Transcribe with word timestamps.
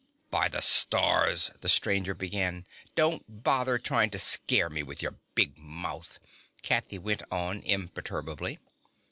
"By 0.31 0.49
the 0.49 0.61
Stars" 0.63 1.51
the 1.61 1.69
stranger 1.69 2.15
began. 2.15 2.65
"Don't 2.95 3.43
bother 3.43 3.77
trying 3.77 4.09
to 4.09 4.17
scare 4.17 4.67
me 4.67 4.81
with 4.81 5.03
your 5.03 5.19
big 5.35 5.59
mouth," 5.59 6.17
Kathy 6.63 6.97
went 6.97 7.21
on 7.29 7.61
imperturbably. 7.61 8.57